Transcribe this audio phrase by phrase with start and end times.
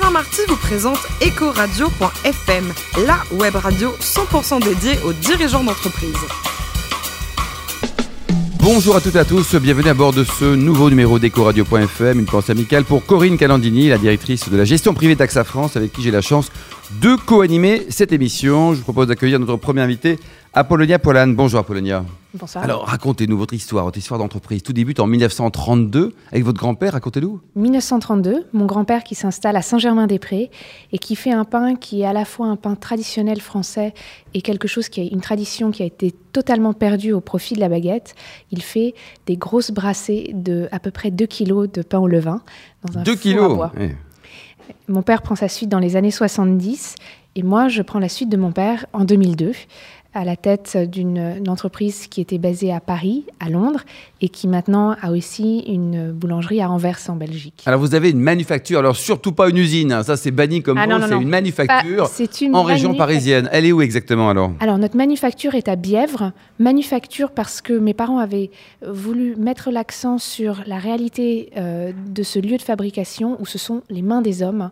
[0.00, 2.72] Alain Marty vous présente Ecoradio.fm,
[3.04, 6.14] la web radio 100% dédiée aux dirigeants d'entreprise.
[8.60, 12.26] Bonjour à toutes et à tous, bienvenue à bord de ce nouveau numéro d'Ecoradio.fm, une
[12.26, 16.02] pensée amicale pour Corinne Calandini, la directrice de la gestion privée d'AXA France, avec qui
[16.02, 16.52] j'ai la chance
[17.00, 18.74] de co-animer cette émission.
[18.74, 20.20] Je vous propose d'accueillir notre premier invité,
[20.54, 21.34] Apollonia Polane.
[21.34, 22.04] Bonjour Apollonia.
[22.38, 22.64] Bonsoir.
[22.64, 24.62] Alors racontez-nous votre histoire, votre histoire d'entreprise.
[24.62, 27.40] Tout débute en 1932 avec votre grand-père, racontez-nous.
[27.56, 30.50] 1932, mon grand-père qui s'installe à Saint-Germain-des-Prés
[30.92, 33.94] et qui fait un pain qui est à la fois un pain traditionnel français
[34.34, 37.60] et quelque chose qui est une tradition qui a été totalement perdue au profit de
[37.60, 38.14] la baguette.
[38.50, 38.94] Il fait
[39.26, 42.42] des grosses brassées de à peu près 2 kilos de pain au levain
[42.84, 43.72] dans un 2 four à kilos bois.
[43.78, 43.90] oui.
[44.88, 46.94] Mon père prend sa suite dans les années 70
[47.36, 49.52] et moi, je prends la suite de mon père en 2002
[50.14, 53.80] à la tête d'une une entreprise qui était basée à Paris, à Londres,
[54.20, 57.62] et qui maintenant a aussi une boulangerie à Anvers en Belgique.
[57.66, 60.78] Alors vous avez une manufacture, alors surtout pas une usine, hein, ça c'est banni comme
[60.78, 63.48] Ah, mot, c'est une manufacture Bah, une en région parisienne.
[63.52, 64.52] Elle est où exactement alors?
[64.60, 66.32] Alors, notre manufacture est à Bièvre.
[66.58, 68.50] Manufacture parce que mes parents avaient
[68.86, 73.82] voulu mettre l'accent sur la réalité euh, de ce lieu de fabrication où ce sont
[73.90, 74.70] les mains des hommes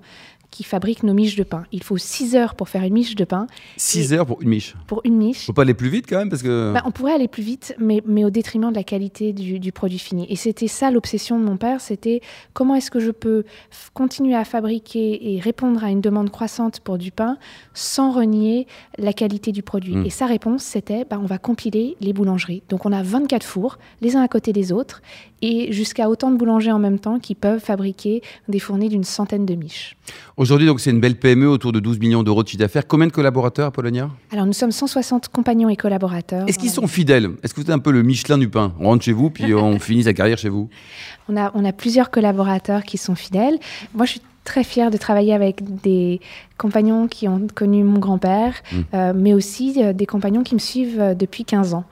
[0.57, 1.65] qui fabriquent nos miches de pain.
[1.71, 3.47] Il faut 6 heures pour faire une miche de pain.
[3.77, 4.75] 6 Et- heures pour une miche.
[4.87, 6.73] Pour une miche, Faut pas aller plus vite quand même parce que...
[6.73, 9.71] bah, on pourrait aller plus vite, mais, mais au détriment de la qualité du, du
[9.71, 10.27] produit fini.
[10.31, 12.23] Et c'était ça l'obsession de mon père, c'était
[12.55, 13.45] comment est-ce que je peux
[13.93, 17.37] continuer à fabriquer et répondre à une demande croissante pour du pain
[17.75, 19.97] sans renier la qualité du produit.
[19.97, 20.07] Mm.
[20.07, 22.63] Et sa réponse, c'était, bah, on va compiler les boulangeries.
[22.71, 25.03] Donc on a 24 fours, les uns à côté des autres,
[25.43, 29.45] et jusqu'à autant de boulangers en même temps qui peuvent fabriquer des fournées d'une centaine
[29.47, 29.97] de miches.
[30.37, 32.87] Aujourd'hui donc c'est une belle PME autour de 12 millions d'euros de chiffre d'affaires.
[32.87, 34.11] Combien de collaborateurs Apollonia?
[34.33, 36.49] Alors nous sommes 160 compagnons et collaborateurs.
[36.49, 37.31] Est-ce qu'ils la sont fidèles?
[37.43, 38.73] Est-ce que vous êtes un peu le Michelin du pain?
[38.81, 40.69] On rentre chez vous puis on finit sa carrière chez vous
[41.29, 43.59] On a, on a plusieurs collaborateurs qui sont fidèles.
[43.95, 46.21] Moi, je suis très fière de travailler avec des
[46.57, 48.77] compagnons qui ont connu mon grand-père, Mm.
[48.95, 51.85] euh, mais aussi euh, des compagnons qui me suivent euh, depuis 15 ans.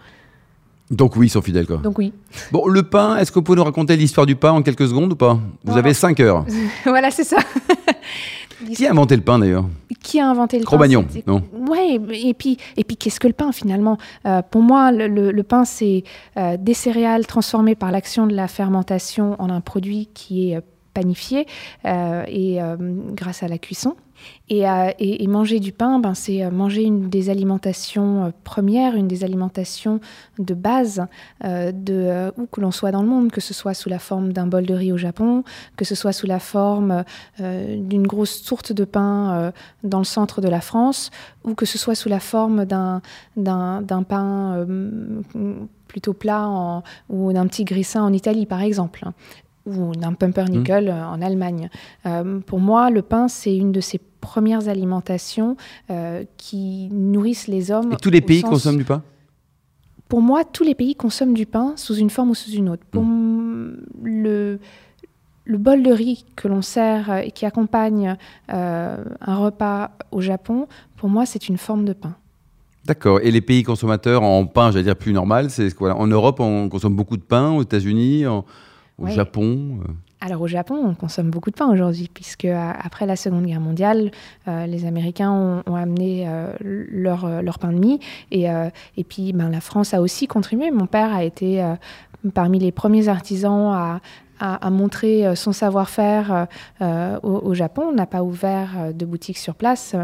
[0.90, 1.78] Donc oui, ils sont fidèles quoi.
[1.78, 2.12] Donc oui.
[2.52, 5.12] Bon, le pain, est-ce que vous pouvez nous raconter l'histoire du pain en quelques secondes
[5.12, 5.34] ou pas?
[5.64, 5.94] Vous Non, avez non.
[5.94, 6.44] 5 heures.
[6.84, 7.38] voilà, c'est ça.
[8.74, 9.66] Qui a inventé le pain d'ailleurs?
[10.00, 11.42] Qui a inventé le Cro-Magnon, pain non?
[11.68, 13.98] Ouais, et puis, et puis qu'est-ce que le pain finalement?
[14.26, 16.04] Euh, Pour moi, le, le- le pain, c'est
[16.36, 20.60] euh, des céréales transformées par l'action de la fermentation en un produit qui est
[20.94, 21.46] panifié
[21.84, 22.76] euh, et euh,
[23.12, 23.96] grâce à la cuisson.
[24.48, 29.08] Et, euh, et- et manger du pain, ben, c'est manger une des alimentations premières, une
[29.08, 30.00] des alimentations
[30.38, 31.04] de base
[31.42, 34.46] de où que l'on soit dans le monde, que ce soit sous la forme d'un
[34.46, 35.42] bol de riz au Japon,
[35.76, 37.04] que ce soit sous la forme
[37.38, 41.10] d'une grosse tourte de pain dans le centre de la France,
[41.44, 43.02] ou que ce soit sous la forme d'un
[44.08, 44.64] pain
[45.88, 49.04] plutôt plat ou d'un petit graissin en Italie, par exemple,
[49.66, 51.70] ou d'un pumpernickel euh, en Allemagne.
[52.06, 55.56] Euh, pour moi, le pain, c'est une de ces premières alimentations
[55.90, 57.92] euh, qui nourrissent les hommes.
[57.92, 59.02] Et tous les pays sens- consomment du pain?
[60.08, 62.84] Pour moi, tous les pays consomment du pain sous une forme ou sous une autre.
[62.90, 63.06] Pour Mm.
[63.06, 64.58] m- le,
[65.46, 68.16] le bol de riz que l'on sert et qui accompagne
[68.52, 72.14] euh, un repas au Japon, pour moi, c'est une forme de pain.
[72.84, 73.20] D'accord.
[73.22, 76.94] Et les pays consommateurs en pain, j'allais dire plus normal, c'est En Europe, on consomme
[76.94, 78.44] beaucoup de pain, aux États-Unis, en-
[78.98, 79.12] au Ouais.
[79.12, 79.78] Japon.
[79.82, 79.92] euh.
[80.20, 83.60] Alors au Japon, on consomme beaucoup de pain aujourd'hui, puisque euh, après la Seconde Guerre
[83.60, 84.10] mondiale,
[84.48, 88.00] euh, les Américains ont, ont amené euh, leur, leur pain de mie,
[88.30, 90.70] et, euh, et puis ben, la France a aussi contribué.
[90.70, 91.62] Mon père a été
[92.32, 94.00] parmi les premiers artisans à,
[94.40, 96.44] à, à montrer euh, son savoir-faire euh,
[96.82, 97.82] euh, au, au Japon.
[97.90, 99.94] On n'a pas ouvert de boutique sur place,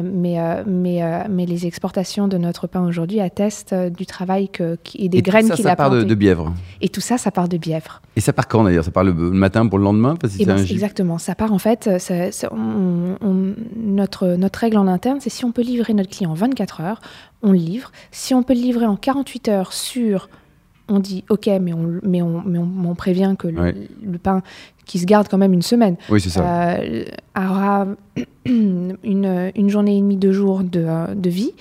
[0.00, 5.18] mais, mais, mais les exportations de notre pain aujourd'hui attestent du travail que, et des
[5.18, 6.52] Et tout graines ça, qu'il ça a part de, Bièvre.
[6.80, 8.02] Et tout ça, ça part de Bièvre.
[8.16, 8.84] Et ça part quand d'ailleurs?
[8.84, 11.18] Ça part le, le matin pour le lendemain parce que Eh ben, un exactement.
[11.18, 11.88] Ça part en fait.
[11.98, 16.10] ça- ça- on- on- notre, notre règle en interne, c'est si on peut livrer notre
[16.10, 17.00] client en 24 heures,
[17.42, 17.92] on le livre.
[18.10, 20.28] Si on peut le livrer en 48 heures sur,
[20.88, 23.74] on dit OK, mais on, mais on, mais on, on prévient que le, Ouais.
[24.02, 24.42] le pain
[24.86, 26.76] qui se garde quand même une semaine Oui, c'est ça.
[26.78, 27.04] euh,
[27.36, 27.86] aura
[28.46, 31.52] une, une journée et demie, deux jours de, de vie.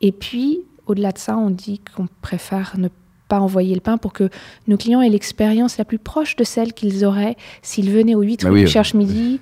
[0.00, 2.88] Et puis, au-delà de ça, on dit qu'on préfère ne
[3.28, 4.28] pas envoyer le pain pour que
[4.68, 8.44] nos clients aient l'expérience la plus proche de celle qu'ils auraient s'ils venaient au 8
[8.44, 9.40] Bah oui, euh, Cherche Midi,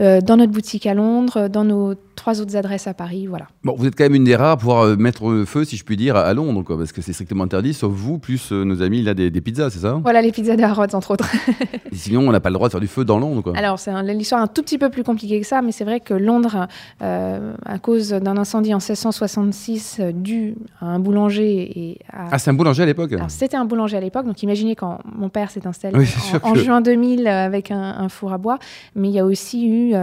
[0.00, 3.46] euh, dans notre boutique à Londres, dans nos trois autres adresses à Paris, voilà.
[3.64, 5.84] Bon, vous êtes quand même une des rares à pouvoir mettre le feu, si je
[5.84, 9.02] puis dire, à Londres, quoi, parce que c'est strictement interdit, sauf vous, plus nos amis
[9.02, 11.30] là des, des pizzas, c'est ça Voilà, les pizzas de Harrods, entre autres.
[11.92, 13.52] Et sinon, on n'a pas le droit de faire du feu dans Londres, quoi.
[13.56, 16.14] Alors, c'est l'histoire un tout petit peu plus compliquée que ça, mais c'est vrai que
[16.14, 16.66] Londres,
[17.00, 22.28] à cause d'un incendie en 1666 dû à un boulanger et à...
[22.32, 23.14] Ah, c'est un boulanger à l'époque?
[23.28, 25.98] C'était un boulanger à l'époque, donc imaginez quand mon père s'est installé
[26.42, 28.58] en, juin 2000 avec un, four à bois,
[28.94, 29.94] mais il y a aussi eu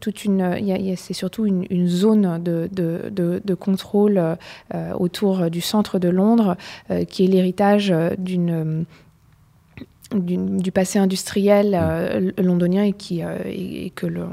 [0.00, 0.94] toute une...
[0.96, 4.22] c'est surtout une, zone de, de, de, contrôle
[4.98, 6.56] autour du centre de Londres,
[7.08, 8.84] qui est l'héritage d'une
[10.14, 14.24] du, passé industriel euh, londonien et qui, euh, que le,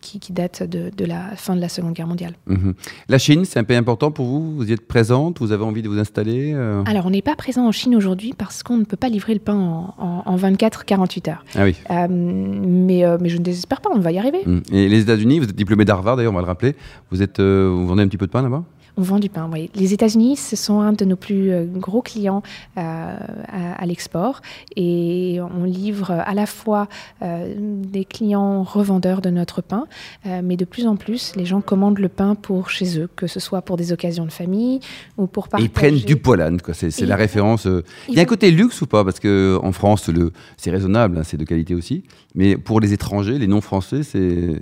[0.00, 2.34] qui, date de, la fin de la Seconde Guerre mondiale.
[2.46, 2.74] Mhm.
[3.08, 5.82] La Chine, c'est un pays important pour vous Vous y êtes présente Vous avez envie
[5.82, 6.82] de vous installer euh?
[6.86, 9.40] Alors, on n'est pas présent en Chine aujourd'hui parce qu'on ne peut pas livrer le
[9.40, 11.44] pain en, en, 24-48 heures.
[11.54, 11.76] Ah oui.
[12.08, 14.40] mais, mais je ne désespère pas, on va y arriver.
[14.44, 14.62] Mhm.
[14.72, 16.74] Et les États-Unis, vous êtes diplômé d'Harvard d'ailleurs, on va le rappeler.
[17.10, 18.64] Vous, êtes, vous vendez un petit peu de pain là-bas?
[18.96, 19.70] On vend du pain, oui.
[19.74, 22.42] Les États-Unis, ce sont un de nos plus euh, gros clients
[22.76, 23.16] euh,
[23.48, 24.40] à, l'export
[24.76, 26.88] et on livre à la fois
[27.22, 29.86] euh, des clients revendeurs de notre pain,
[30.24, 33.40] mais de plus en plus, les gens commandent le pain pour chez eux, que ce
[33.40, 34.80] soit pour des occasions de famille
[35.16, 35.68] ou pour partager.
[35.68, 36.74] ils prennent du poilane, quoi.
[36.74, 37.66] C'est, la référence.
[38.08, 39.04] Il y a un côté luxe ou pas?
[39.04, 42.04] Parce qu'en France, le, c'est raisonnable, hein, c'est de qualité aussi.
[42.34, 44.56] Mais pour les étrangers, les non-français, c'est.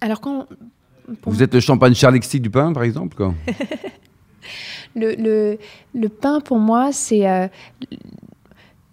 [0.00, 0.46] Alors quand
[1.24, 3.34] vous êtes le champagne charlexique du pain, par exemple quoi.
[4.96, 5.58] le,
[5.94, 7.48] le, pain, pour moi, c'est euh,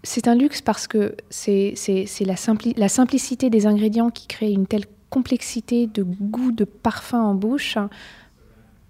[0.04, 1.74] c'est un luxe parce que c'est
[2.22, 2.36] la,
[2.76, 7.78] la simplicité des ingrédients qui crée une telle complexité de goût, de parfum en bouche.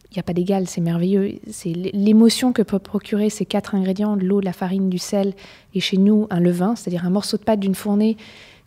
[0.09, 1.39] Il n'y a pas d'égal, c'est merveilleux.
[1.49, 5.33] C'est l'émotion que peut procurer ces quatre ingrédients, l'eau, la farine, du sel,
[5.73, 8.17] et chez nous, un levain, c'est-à-dire un morceau de pâte d'une fournée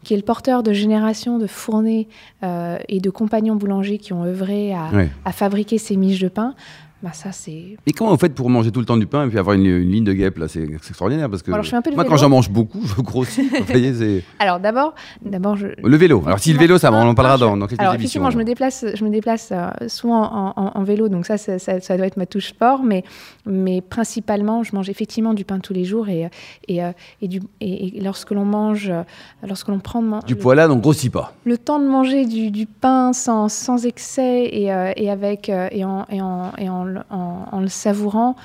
[0.07, 2.07] qui est le porteur de générations de fournées
[2.45, 4.89] euh, et de compagnons boulangers qui ont œuvré à,
[5.25, 6.55] à fabriquer ces miches de pain,
[7.03, 7.77] bah ça, c'est...
[7.87, 9.81] Et comment vous faites pour manger tout le temps du pain et puis avoir une,
[9.81, 12.17] ligne de guêpe là C'est extraordinaire parce que Alors, je fais un peu moi, quand
[12.17, 13.51] j'en mange beaucoup, je grossis.
[13.67, 15.69] voyez, Alors d'abord, d'abord je...
[15.83, 16.23] le vélo.
[16.25, 18.23] Alors si le vélo, ça, on en parlera dans, dans quelques Alors, émissions.
[18.23, 21.97] Effectivement, je me déplace, je me déplace euh, souvent en, vélo, donc ça ça, ça
[21.99, 23.05] doit être ma touche sport, mais,
[23.45, 26.31] mais principalement, je mange effectivement du pain tous les jours et,
[26.67, 29.03] et, euh, et, du, et, lorsque l'on mange, euh,
[29.47, 31.35] lorsque l'on prend du poids on grossit pas.
[31.45, 34.65] Le temps de manger du, du pain sans, sans excès et,
[34.97, 38.37] et avec et en, et en, en en, le savourant.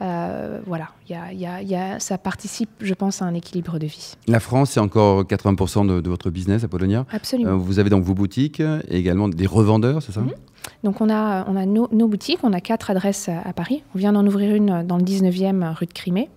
[0.00, 4.14] Euh, voilà, y y a, ça participe, je pense, à un équilibre de vie.
[4.28, 7.04] La France, c'est encore 80% de, votre business à Polonia.
[7.10, 7.50] Absolument.
[7.50, 10.32] Euh, vous avez donc vos boutiques et également des revendeurs, c'est ça mhm.
[10.84, 13.82] Donc on a, on a nos, boutiques, on a quatre adresses à, Paris.
[13.94, 16.28] On vient d'en ouvrir une dans le 19e rue de Crimée.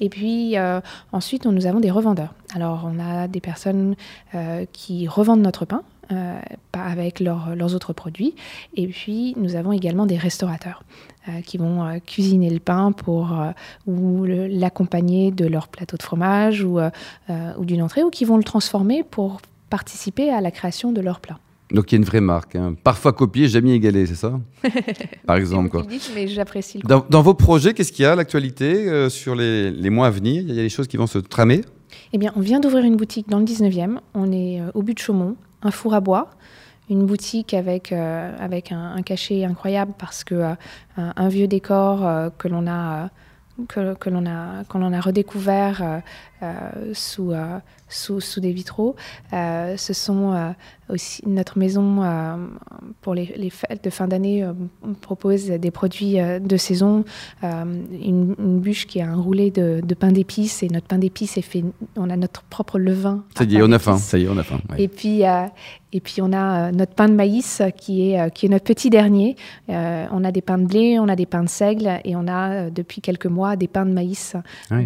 [0.00, 0.80] Et puis euh,
[1.12, 2.34] ensuite, nous avons des revendeurs.
[2.54, 3.94] Alors on a des personnes
[4.72, 6.38] qui revendent notre pain, euh,
[6.72, 8.34] avec leurs autres produits.
[8.74, 10.82] Et puis, nous avons également des restaurateurs
[11.28, 13.38] euh, qui vont euh, cuisiner le pain pour,
[13.86, 16.78] ou l'accompagner de leur plateau de fromage ou,
[17.28, 21.20] ou d'une entrée, ou qui vont le transformer pour participer à la création de leur
[21.20, 21.38] plat.
[21.72, 22.74] Donc il y a une vraie marque, hein.
[22.82, 24.40] parfois copiée, jamais égalée, c'est ça?
[25.26, 25.68] Par exemple.
[25.68, 25.82] Quoi.
[26.14, 29.90] mais j'apprécie dans, dans, vos projets, qu'est-ce qu'il y a à l'actualité sur les, les,
[29.90, 30.42] mois à venir?
[30.48, 31.60] Il y a des choses qui vont se tramer?
[32.14, 33.98] Eh bien, on vient d'ouvrir une boutique dans le 19e.
[34.14, 36.30] On est au but de Chaumont un four à bois,
[36.90, 40.54] une boutique avec, euh, avec un, cachet incroyable parce que euh,
[40.96, 43.10] un, vieux décor euh, que l'on a
[43.66, 46.00] que, l'on a, a redécouvert
[46.92, 47.32] sous,
[47.88, 48.94] sous, sous, des vitraux.
[49.32, 50.54] ce sont
[50.88, 52.02] aussi notre maison
[53.00, 54.46] pour les, les, fêtes de fin d'année
[55.00, 57.04] propose des produits de saison.
[57.42, 61.64] Une, bûche qui a un roulé de, pain d'épices et notre pain d'épices est fait.
[61.96, 63.24] On a notre propre levain.
[63.36, 63.98] Ça y est, on a faim.
[63.98, 64.60] Ça y est, on a faim.
[64.78, 65.24] Et puis
[65.92, 68.64] et puis on a euh, notre pain de maïs qui est, euh, qui est notre
[68.64, 69.36] petit dernier.
[69.70, 72.28] Euh, on a des pains de blé, on a des pains de seigle et on
[72.28, 74.36] a depuis quelques mois des pains de maïs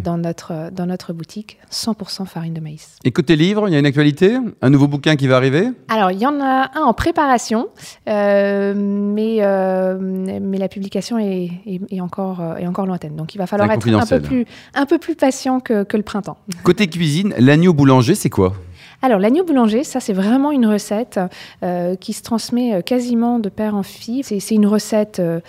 [0.05, 2.97] dans, notre, dans notre boutique, 100% farine de maïs.
[3.05, 4.39] Et côté livre, il y a une actualité?
[4.61, 5.71] Un nouveau bouquin qui va arriver?
[5.93, 7.69] Alors il y en a un en préparation,
[8.07, 13.15] mais, mais la publication est, est, encore, est encore lointaine.
[13.17, 16.03] Donc il va falloir être un peu, plus, un peu plus patient que, que le
[16.03, 16.39] printemps.
[16.65, 18.55] Côté cuisine, l'agneau boulanger, c'est quoi?
[19.05, 21.19] Alors, l'agneau boulanger, ça, c'est vraiment une recette
[21.65, 24.23] euh, qui se transmet euh, quasiment de père en fille.
[24.23, 25.41] C'est une recette euh,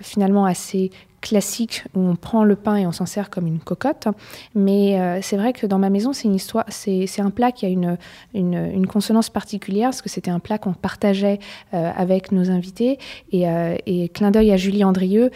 [0.00, 4.08] finalement assez classique où on prend le pain et on s'en sert comme une cocotte.
[4.54, 7.66] Mais euh, c'est vrai que dans ma maison, c'est une histoire, c'est, un plat qui
[7.66, 7.96] a une,
[8.34, 11.38] une, consonance particulière parce que c'était un plat qu'on partageait
[11.74, 12.98] euh, avec nos invités.
[13.32, 15.30] Et, euh, et, clin d'œil à Julie Andrieux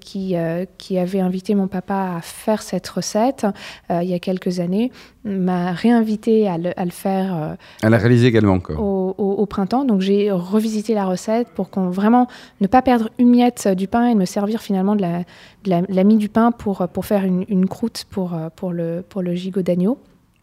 [0.00, 0.34] qui,
[0.78, 3.46] qui avait invité mon papa à faire cette recette
[3.90, 4.92] il y a quelques années,
[5.24, 7.56] m'a réinvité à le, à le faire.
[7.82, 8.58] à la réaliser également.
[8.76, 9.84] Au, au printemps.
[9.84, 12.28] Donc j'ai revisité la recette pour qu'on vraiment
[12.60, 15.13] ne pas perdre une miette du pain et me servir finalement de la,
[15.64, 19.22] de la, mie du pain pour, pour faire une, une croûte pour, pour, le, pour
[19.22, 19.98] le gigot d'agneau.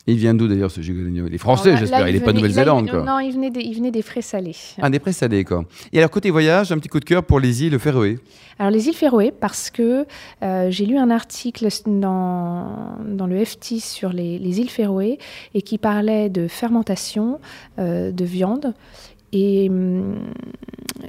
[0.08, 1.28] Il vient d'où d'ailleurs ce gigot d'agneau?
[1.28, 2.08] Il est français, j'espère.
[2.08, 2.90] Il n'est pas Nouvelle-Zélande.
[3.06, 4.56] Non, il venait, des, il venait des frais salés.
[4.82, 5.64] Ah, des frais salés, quoi.
[5.94, 8.18] Et alors, côté voyage, un petit coup de cœur pour les îles Féroé
[8.58, 10.08] Alors, les îles Féroé, parce que
[10.42, 15.20] euh, j'ai lu un article dans, dans le FT sur les, les îles Féroé
[15.54, 17.40] et qui parlait de fermentation
[17.78, 18.74] euh, de viande
[19.34, 20.16] et hum,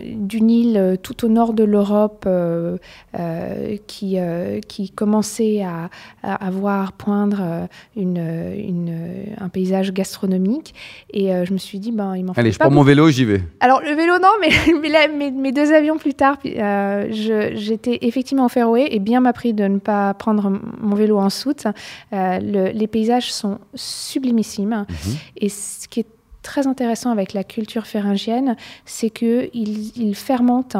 [0.01, 2.77] d'une île euh, tout au nord de l'Europe euh,
[3.19, 4.19] euh, qui,
[4.69, 5.91] qui commençait à,
[6.23, 8.19] à, voir poindre une,
[8.57, 10.75] une, un paysage gastronomique.
[11.13, 13.25] Et je me suis dit, ben, il m'en faut Allez, je prends mon vélo, j'y
[13.25, 13.43] vais.
[13.61, 14.51] Alors, le vélo, non, mais,
[15.09, 19.65] mais mes, deux avions plus tard, j'étais effectivement en Féroé et bien m'a pris de
[19.65, 21.67] ne pas prendre mon vélo en soute.
[22.13, 24.87] les paysages sont sublimissimes.
[24.89, 25.17] Mhm.
[25.39, 26.07] Et ce qui est
[26.43, 30.77] très intéressant avec la culture féringienne, c'est qu'ils ils fermentent.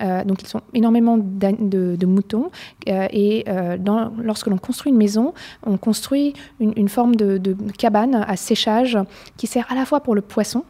[0.00, 2.50] Euh, donc, ils ont énormément de, moutons.
[2.88, 3.76] Euh, et euh,
[4.22, 8.98] lorsque l'on construit une maison, on construit une, forme de, cabane à séchage
[9.36, 10.64] qui sert à la fois pour le poisson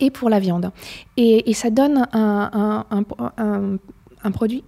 [0.00, 0.70] et pour la viande.
[1.16, 2.84] Et, ça donne un,
[4.24, 4.64] un produit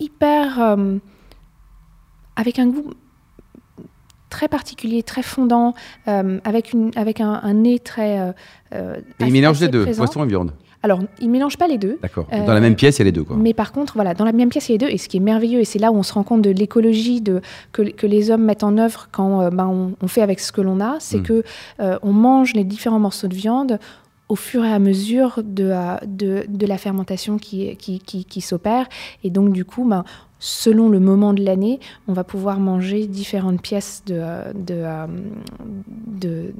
[0.00, 0.76] hyper.
[2.36, 2.90] avec un goût
[4.28, 5.74] très particulier, très fondant,
[6.06, 8.20] euh, avec, une, avec un, nez très.
[8.20, 8.32] Euh,
[8.74, 10.52] euh il mélange les deux, poisson et viande.
[10.84, 11.98] Alors, il mélange pas les deux.
[12.00, 12.28] D'accord.
[12.30, 13.36] Dans la même pièce, il y a les deux, quoi.
[13.36, 14.94] Mais par contre, voilà, dans la même pièce, il y a les deux.
[14.94, 17.20] Et ce qui est merveilleux, et c'est là où on se rend compte de l'écologie
[17.20, 17.40] de,
[17.72, 20.80] que, que, les hommes mettent en œuvre quand ben, on, fait avec ce que l'on
[20.80, 21.22] a, c'est hmm.
[21.24, 21.44] que
[21.80, 23.80] on mange les différents morceaux de viande
[24.28, 25.72] au fur et à mesure de,
[26.06, 28.86] de, de la fermentation qui, qui, qui, qui s'opère.
[29.24, 30.04] Et donc, du coup, ben,
[30.38, 34.22] selon le moment de l'année, on va pouvoir manger différentes pièces de,
[34.54, 34.84] de,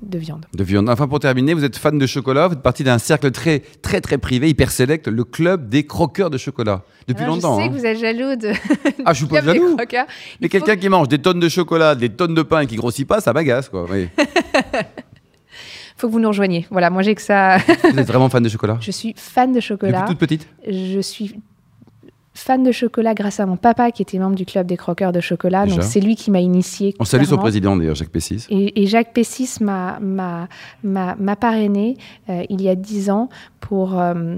[0.03, 0.47] de, viande.
[0.55, 0.89] De viande.
[0.89, 4.01] Enfin, pour terminer, vous êtes fan de chocolat, vous êtes partie d'un cercle très, très,
[4.01, 6.83] très privé, hyper select, le club des croqueurs de chocolat.
[7.07, 7.59] Depuis longtemps.
[7.59, 8.53] Je sais que vous êtes jaloux de.
[9.05, 9.77] Ah, je suis pas jaloux.
[10.41, 13.07] Mais quelqu'un qui mange des tonnes de chocolat, des tonnes de pain et qui grossit
[13.07, 13.87] pas, ça m'agace, quoi.
[13.91, 14.09] Oui.
[15.99, 16.67] faut que vous nous rejoigniez.
[16.71, 17.59] Voilà, moi j'ai que ça.
[17.59, 20.03] vous êtes vraiment fan de chocolat Je suis fan de chocolat.
[20.03, 21.35] Depuis toute petite Je suis
[22.35, 25.21] fan de chocolat grâce à mon papa qui était membre du club des croqueurs de
[25.21, 25.67] chocolat.
[25.67, 26.95] Donc c'est lui qui m'a initié.
[27.01, 28.47] On salue son président d'ailleurs, Jacques Pessis.
[28.49, 30.49] Et, Jacques Pessis m'a
[31.41, 31.97] parrainé
[32.29, 33.29] euh, il y a dix ans
[33.61, 34.37] pour euh,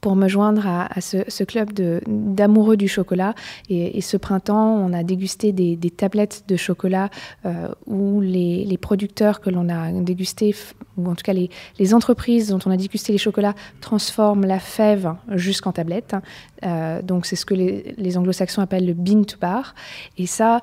[0.00, 1.72] pour me joindre à, ce, club
[2.06, 3.34] d'amoureux du chocolat.
[3.68, 7.10] Et, ce printemps, on a dégusté des, tablettes de chocolat
[7.46, 10.54] euh, où les, producteurs que l'on a dégusté,
[10.96, 15.14] ou en tout cas les, entreprises dont on a dégusté les chocolats, transforment la fève
[15.30, 16.16] jusqu'en tablette.
[16.64, 19.74] Euh, donc c'est ce que les, anglo-saxons appellent le bean to bar.
[20.18, 20.60] Et ça,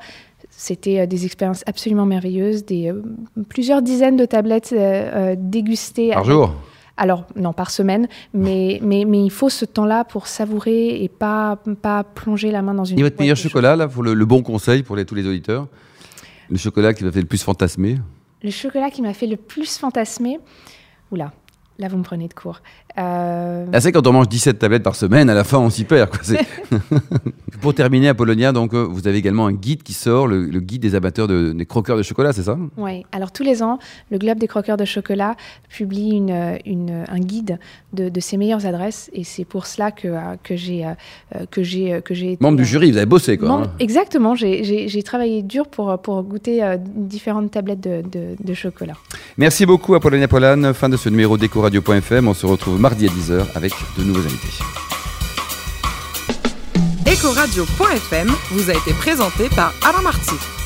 [0.50, 2.64] c'était euh, des expériences absolument merveilleuses,
[3.50, 4.76] plusieurs dizaines de tablettes
[5.38, 6.12] dégustées.
[6.12, 6.54] Par jour?
[7.02, 11.58] Alors, non, par semaine, mais, mais, mais il faut ce temps-là pour savourer et pas,
[11.82, 13.00] pas plonger la main dans une.
[13.00, 15.68] Et votre meilleur chocolat, là, pour le, bon conseil pour les, tous les auditeurs?
[16.48, 17.98] Le chocolat qui m'a fait le plus fantasmer?
[18.44, 20.40] Le chocolat qui m'a fait le plus fantasmer?
[21.12, 21.34] Oula,
[21.80, 22.62] là, vous me prenez de court.
[22.98, 23.66] Euh...
[23.72, 26.10] Ah, c'est quand on mange 17 tablettes par semaine, à la fin, on s'y perd.
[27.62, 30.96] Pour terminer, Apollonia, donc, euh, vous avez également un guide qui sort, le, guide des
[30.96, 32.58] amateurs de, des croqueurs de chocolat, c'est ça?
[32.78, 33.06] Oui.
[33.12, 33.78] Alors, tous les ans,
[34.10, 35.36] le Globe des croqueurs de chocolat
[35.70, 37.60] publie une, une, un guide
[37.94, 39.10] de, de, ses meilleures adresses.
[39.14, 42.66] Et c'est pour cela que, euh, que j'ai euh, que j'ai que j'ai membre du
[42.66, 42.92] jury.
[42.92, 43.52] Vous avez bossé, quoi.
[43.52, 43.72] Hein.
[43.80, 44.36] Exactement.
[44.36, 48.02] J'ai travaillé dur pour, pour goûter différentes tablettes de,
[48.40, 48.94] de, chocolat.
[49.38, 50.74] Merci beaucoup, Apollonia Polane.
[50.74, 52.28] Fin de ce numéro d'EcoRadio.fm.
[52.28, 54.50] On se retrouve mardi à 10h avec de nouveaux invités.
[57.06, 60.61] Ecoradio.fm vous a été présenté par Alain Marty.